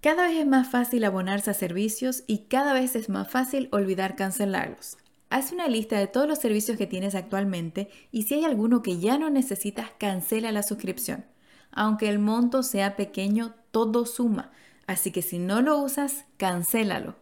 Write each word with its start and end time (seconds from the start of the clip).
Cada 0.00 0.28
vez 0.28 0.36
es 0.38 0.46
más 0.46 0.68
fácil 0.68 1.02
abonarse 1.04 1.50
a 1.50 1.54
servicios 1.54 2.22
y 2.28 2.44
cada 2.48 2.72
vez 2.72 2.94
es 2.94 3.08
más 3.08 3.28
fácil 3.28 3.68
olvidar 3.72 4.14
cancelarlos. 4.14 4.96
Haz 5.28 5.50
una 5.50 5.66
lista 5.66 5.98
de 5.98 6.06
todos 6.06 6.28
los 6.28 6.38
servicios 6.38 6.78
que 6.78 6.86
tienes 6.86 7.16
actualmente 7.16 7.90
y 8.12 8.22
si 8.22 8.34
hay 8.34 8.44
alguno 8.44 8.80
que 8.80 9.00
ya 9.00 9.18
no 9.18 9.28
necesitas, 9.28 9.90
cancela 9.98 10.52
la 10.52 10.62
suscripción. 10.62 11.24
Aunque 11.72 12.08
el 12.08 12.20
monto 12.20 12.62
sea 12.62 12.94
pequeño, 12.94 13.56
todo 13.72 14.06
suma, 14.06 14.52
así 14.86 15.10
que 15.10 15.20
si 15.20 15.40
no 15.40 15.62
lo 15.62 15.78
usas, 15.78 16.26
cancélalo. 16.36 17.16